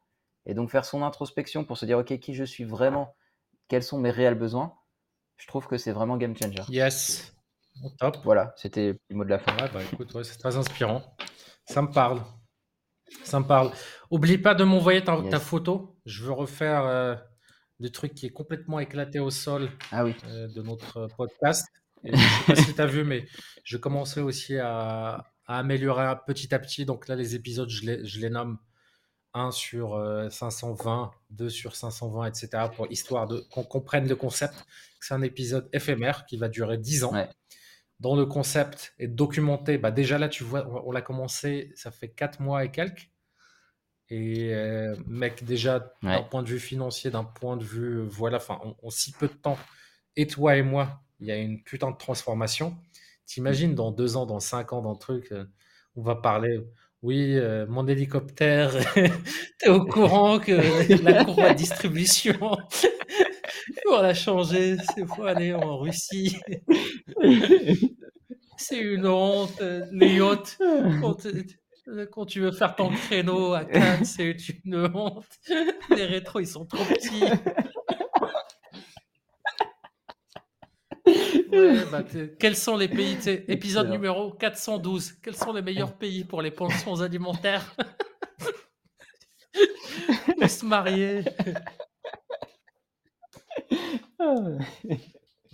[0.45, 3.15] Et donc faire son introspection pour se dire, OK, qui je suis vraiment,
[3.67, 4.74] quels sont mes réels besoins,
[5.38, 6.62] je trouve que c'est vraiment game changer.
[6.69, 7.36] Yes.
[8.00, 8.17] Top.
[8.24, 9.56] Voilà, c'était le mot de la fin.
[9.58, 11.04] Ouais, bah écoute, c'est très inspirant.
[11.65, 12.21] Ça me parle.
[13.24, 13.71] Ça me parle.
[14.10, 15.97] Oublie pas de m'envoyer ta, photo.
[16.06, 17.15] Je veux refaire euh,
[17.80, 20.15] le truc qui est complètement éclaté au sol ah oui.
[20.28, 21.67] Euh, de notre podcast.
[22.03, 23.25] Je sais pas si tu as vu, mais
[23.63, 26.85] je commençais aussi à, améliorer petit à petit.
[26.85, 28.57] Donc là, les épisodes, je les, je les nomme
[29.33, 32.49] 1 sur 520, euh, 2 sur 520, etc.
[32.75, 34.65] pour histoire de qu'on comprenne le concept.
[34.99, 37.13] C'est un épisode éphémère qui va durer 10 ans.
[37.99, 39.77] Dont le concept est documenté.
[39.77, 43.11] Bah déjà là, tu vois, on l'a commencé, ça fait 4 mois et quelques.
[44.09, 48.59] Et euh, mec, déjà, d'un point de vue financier, d'un point de vue, voilà, enfin,
[48.83, 49.57] on, si peu de temps,
[50.17, 52.75] et toi et moi, il y a une putain de transformation.
[53.25, 55.45] T'imagines dans deux ans, dans cinq ans, dans le truc, euh,
[55.95, 56.60] on va parler.
[57.01, 58.73] Oui, euh, mon hélicoptère,
[59.60, 60.51] t'es au courant que
[61.03, 62.38] la courbe de distribution,
[63.91, 66.38] on l'a changé, c'est faut aller en Russie.
[68.57, 70.57] c'est une honte, les yachts.
[71.88, 75.25] Euh, quand tu veux faire ton créneau à Cannes, c'est une honte.
[75.89, 77.23] Les rétros, ils sont trop petits.
[81.91, 82.03] Bah,
[82.39, 85.13] quels sont les pays Épisode numéro 412.
[85.21, 87.75] Quels sont les meilleurs pays pour les pensions alimentaires?
[90.39, 91.23] Pour se marier.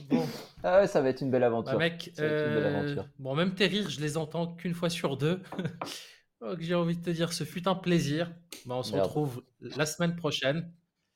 [0.10, 0.26] Bon.
[0.64, 1.74] Ah ouais, ça va être une belle aventure.
[1.74, 5.42] Bah, mec, euh, bon, même tes rires, je les entends qu'une fois sur deux.
[6.60, 8.32] j'ai envie de te dire, ce fut un plaisir.
[8.66, 10.72] Bah, on se retrouve la semaine prochaine.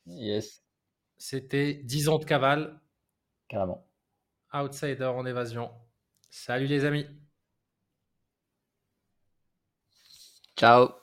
[0.06, 0.64] Yes.
[1.18, 2.82] C'était 10 ans de cavale.
[3.48, 3.88] Carrément.
[4.54, 5.72] Outsider en évasion.
[6.30, 7.06] Salut les amis.
[10.56, 11.01] Ciao.